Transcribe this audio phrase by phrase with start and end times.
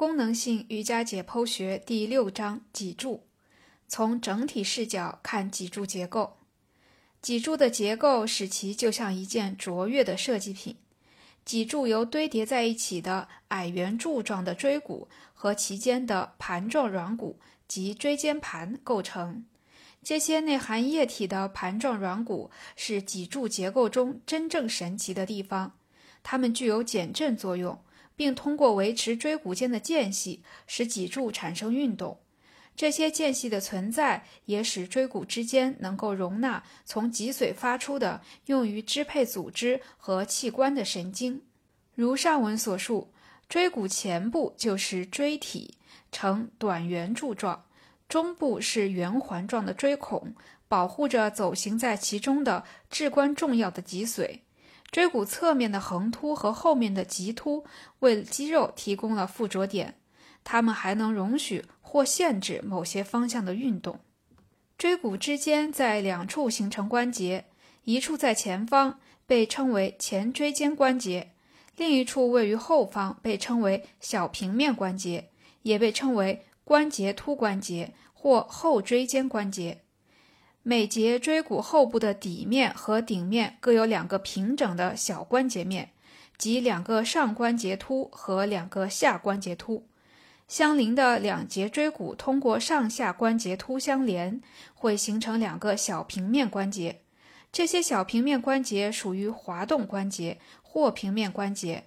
[0.00, 3.26] 功能性瑜伽解剖学第六章脊柱，
[3.86, 6.38] 从整体视角看脊柱结构。
[7.20, 10.74] 脊柱的结构使其就像一件卓越的设计品。
[11.44, 17.38] 脊柱由堆叠在一起的矮圆柱状的椎骨和其间的盘状软骨
[17.68, 19.44] 及椎间盘构成。
[20.02, 25.76] 这些内含液体的盘状软骨是脊柱结构中真正神奇的地方，
[26.22, 27.78] 它们具有减震作用。
[28.20, 32.18] 并通过维持椎骨间的间隙，使脊柱产生运动。
[32.76, 41.40] 这些间隙的存在也使椎骨之间能够容纳从脊髓发出的用于支配组织和器官的神经。
[41.94, 43.10] 如上文所述，
[43.48, 45.78] 椎骨前部就是椎体，
[46.12, 47.64] 呈短圆柱状；
[48.06, 50.34] 中部是圆环状的椎孔，
[50.68, 54.40] 保护着走行在其中的至关重要的脊髓。
[54.90, 57.64] 椎骨侧面的横突和后面的棘突
[58.00, 59.94] 为肌肉提供了附着点，
[60.42, 64.00] 它们还能容许或限制某些方向的运动。
[64.76, 67.44] 椎骨之间在两处形成关节，
[67.84, 71.28] 一处在前方，被称为前椎间关节；
[71.76, 75.30] 另一处位于后方，被称为小平面关节，
[75.62, 79.82] 也被称为关节突关节或后椎间关节。
[80.62, 85.90] 每节椎骨后部的底面和顶面各有两个平整的小关节面，
[86.36, 89.86] 即两个上关节突和两个下关节突。
[90.46, 94.42] 相邻的两节椎骨通过上下关节突相连，
[94.74, 97.00] 会形成两个小平面关节。
[97.50, 101.84] 这些小平面关节属于滑动关节或平面关节，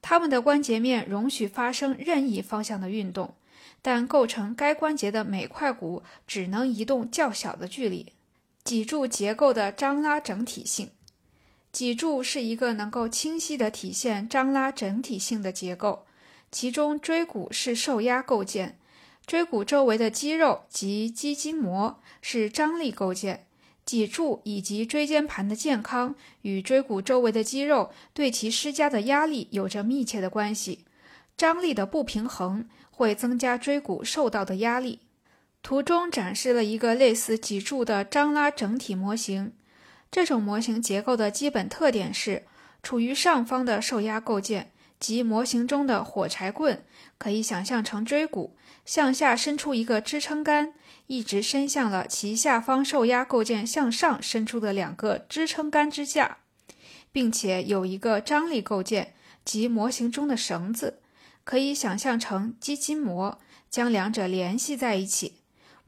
[0.00, 3.34] 它们的关节面容许发生任意方向的运动。
[3.82, 8.12] 但构成该关节的每块骨只能移动较小的距离。
[8.62, 10.90] 脊柱结构的张拉整体性，
[11.72, 16.06] 脊柱是一个能够清晰地体现张拉整体性的结构。
[16.52, 18.78] 其中椎骨是受压构件，
[19.26, 23.46] 椎骨周围的肌肉及肌筋膜是张力构件。
[23.84, 30.84] 脊柱以及椎间盘的健康与椎骨周围的肌肉对其施加的压力有着密切的关系。
[31.36, 32.68] 张力的不平衡。
[33.02, 35.00] 会增加椎骨受到的压力。
[35.60, 39.52] 图中展示了一个类似脊柱的张拉整体模型。
[40.08, 42.44] 这种模型结构的基本特点是，
[42.80, 44.70] 处于上方的受压构件
[45.00, 46.84] 及模型中的火柴棍
[47.18, 50.74] 可以想象成椎骨，向下伸出一个支撑杆，
[51.08, 56.38] 一直伸向了其下方受压构件向上伸出的两个支撑杆之下，
[57.10, 59.14] 并且有一个张力构件
[59.44, 61.01] 及模型中的绳子。
[61.44, 63.38] 可以想象成肌筋膜，
[63.70, 65.40] 将两者联系在一起。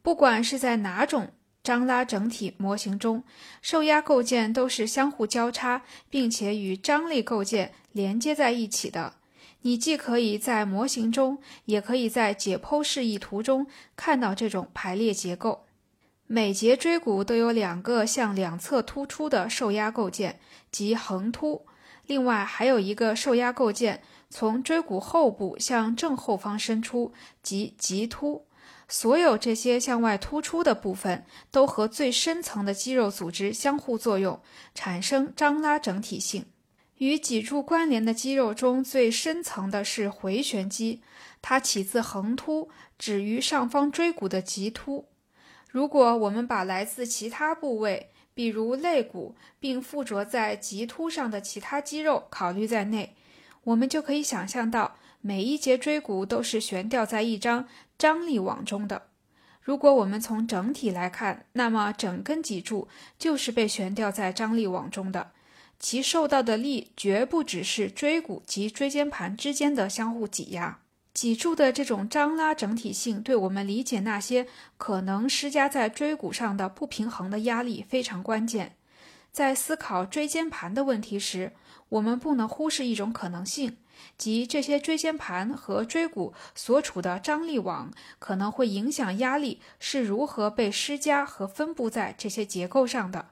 [0.02, 1.32] 不管是在哪种
[1.62, 3.24] 张拉整体模型中，
[3.62, 9.14] 受压构件都是相互交叉，并且与张力构件连接在一起的。
[9.62, 13.66] 你既可以在模型中，也可以在解剖示意图中
[13.96, 15.64] 看到这种排列结构。
[16.26, 20.38] 每节椎骨都有两个向两侧突出的受压构件，
[20.70, 21.64] 即横突。
[22.06, 28.46] 另外还有一个受压构件从椎骨后部向正后方伸出，即棘突。
[28.86, 34.40] 所有这些向外突出的部分都和最深层的肌肉组织相互作用，
[34.74, 36.44] 产生张拉整体性。
[36.98, 41.02] 与脊柱关联的肌肉中最深层的是回旋肌，
[41.40, 45.08] 它起自横突，止于上方椎骨的棘突。
[45.68, 53.14] 如果我们把来自其他部位，比如肋骨，并附着在棘突上的其他肌肉考虑在内，
[53.62, 59.02] 我们就可以想象到每一节椎骨都是悬吊在一张张力网中的。
[59.62, 65.30] 如果我们从整体来看，那么整根脊柱就是被悬吊在张力网中的，
[65.78, 70.80] 其受到的力绝不只是椎骨及椎间盘之间的相互挤压。
[71.14, 78.74] 脊柱的这种张拉整体性，对我们理解那些可能施加在椎骨上的不平衡的压力非常关键。
[79.30, 81.52] 在思考椎间盘的问题时，
[81.88, 83.76] 我们不能忽视一种可能性，
[84.18, 93.28] 即这些椎间盘和椎骨所处的张力网可能会影响压力是如何被施加和分布在这些结构上的。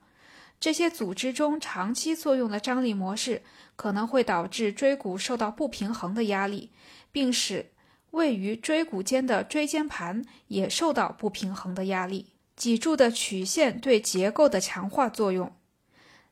[0.61, 3.43] 这些组织中长期作用的张力模式
[3.75, 6.71] 可能会导致椎骨受到不平衡的压力，
[7.11, 7.72] 并使
[8.13, 12.33] 位于椎骨间的椎间盘也受到不平衡的压力。
[12.55, 15.53] 脊柱的曲线对结构的强化作用，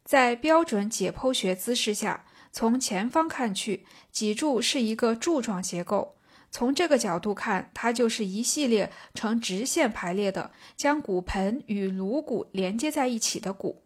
[0.04, 6.16] 在标准解剖学姿势下，从前方看去，脊柱是一个柱状结构。
[6.52, 13.84] 从这个角度看，它就是一系列呈直线排列的，将骨盆与颅骨连接在一起的骨。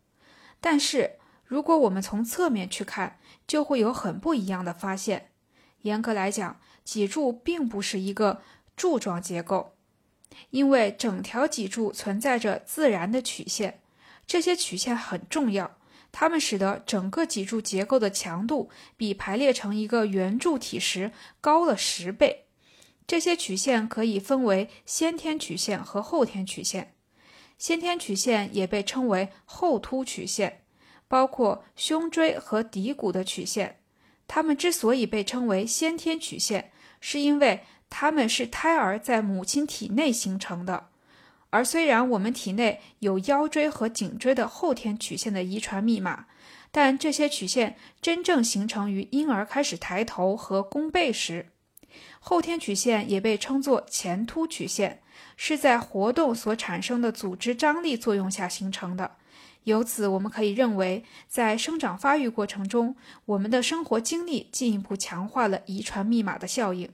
[0.61, 5.31] 但是，如果我们从侧面去看，就会有很不一样的发现。
[5.85, 8.43] 严格来讲，脊柱并不是一个
[8.77, 9.75] 柱状结构，
[10.51, 13.81] 因为整条脊柱存在着自然的曲线，
[14.27, 15.77] 这些曲线很重要，
[16.11, 22.47] 它们使得整个脊柱结构的强度比排列成一个圆柱体时高了十倍。
[23.07, 26.95] 这些曲线可以分为先天曲线和后天曲线，
[27.59, 30.63] 先天曲线也被称为后凸曲线，
[31.07, 33.81] 包括胸椎和骶骨的曲线。
[34.27, 40.89] 它们之所以被称为先天曲线，是因为它们是胎儿在母亲体内形成的。
[41.51, 46.27] 而虽然我们体内有腰椎和颈椎的后天曲线的遗传密码，
[46.73, 51.51] 但这些曲线真正形成于婴儿开始抬头和弓背时。
[52.19, 55.01] 后天曲线也被称作前凸曲线，
[55.37, 59.17] 是在活动所产生的组织张力作用下形成的。
[59.65, 66.91] 由此，我们可以认为，在生长发育过程中，我们的生活经历进一步强化了遗传密码的效应。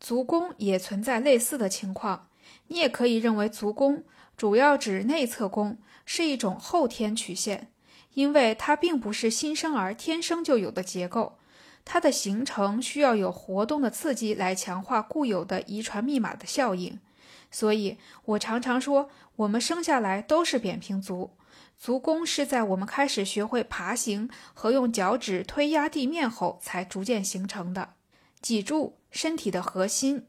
[0.00, 2.28] 足弓也存在类似的情况。
[2.68, 4.04] 你也可以认为，足弓
[4.36, 5.76] 主要指内侧弓，
[6.06, 7.68] 是一种后天曲线，
[8.14, 11.36] 因为它并不是新生儿天生就有的结构，
[11.84, 16.98] 它的形成需要有活动的刺激来强化固有的遗传密码的效应。
[17.50, 21.32] 所以，我常常说，我们生下来都是扁平足。
[21.78, 27.94] 足弓是在我们开始学会爬行和用脚趾推压地面后才逐渐形成的。
[28.42, 30.26] 脊柱，身体的核心。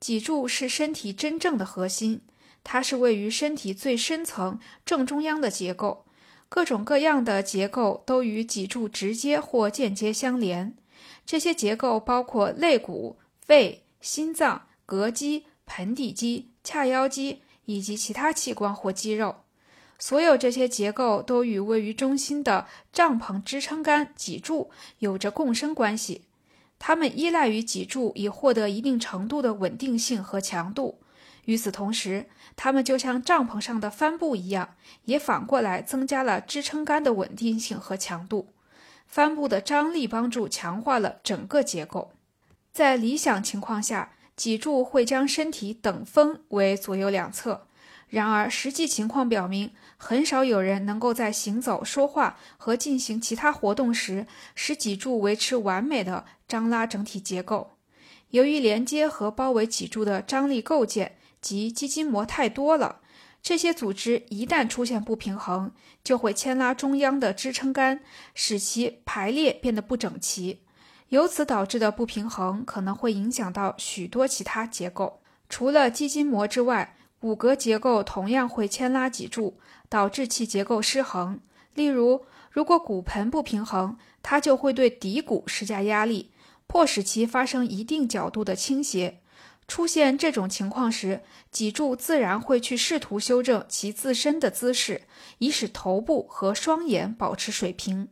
[0.00, 2.22] 脊柱是身体真正的核心，
[2.64, 6.06] 它是位于身体最深层正中央的结构。
[6.48, 10.74] 各种各样的结构都与脊柱直接或间接相连。
[11.26, 19.44] 这些结构包括肋骨、肺、心脏、膈肌、盆底肌、髂腰肌以及其他器官或肌肉。
[20.00, 26.24] 所有这些结构都与位于中心的帐篷支撑杆脊柱有着共生关系，
[26.78, 30.98] 它们依赖于脊柱以获得一定程度的稳定性和强度。
[31.44, 32.26] 与此同时，
[32.56, 34.74] 它们就像帐篷上的帆布一样，
[35.04, 38.54] 也反过来增加了支撑杆的稳定性和强度。
[39.06, 42.12] 帆布的张力帮助强化了整个结构。
[42.72, 47.66] 在理想情况下，脊柱会将身体等分为左右两侧。
[48.10, 54.26] 然而，实际情况表明，很少有人能够在行走、说话和进行其他活动时，
[54.56, 57.70] 使脊柱维持完美的张拉整体结构。
[58.30, 62.96] 由于连接和包围脊柱的张力构件及肌筋膜太多了，
[63.40, 65.70] 这些组织一旦出现不平衡，
[66.02, 68.00] 就会牵拉中央的支撑杆，
[68.34, 70.62] 使其排列变得不整齐。
[71.10, 76.96] 由此导致的不平衡可能会影响到许多其他结构，除了肌筋膜之外。
[77.20, 79.58] 骨骼结构同样会牵拉脊柱，
[79.90, 81.38] 导致其结构失衡。
[81.74, 86.30] 例如，如果骨盆不平衡，它就会对骶骨施加压力，
[86.66, 89.20] 迫使其发生一定角度的倾斜。
[89.68, 91.20] 出现这种情况时，
[91.52, 95.02] 脊柱自然会去试图修正其自身的姿势，
[95.38, 98.08] 以使头部和双眼保持水平。